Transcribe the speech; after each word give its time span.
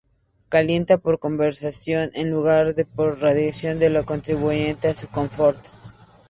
Calientan 0.49 0.99
por 0.99 1.19
convección 1.19 2.09
en 2.15 2.31
lugar 2.31 2.73
de 2.73 2.85
por 2.85 3.21
radiación, 3.21 3.79
lo 3.93 3.99
que 3.99 4.05
contribuye 4.07 4.75
a 4.83 4.95
su 4.95 5.07
confort. 5.07 5.63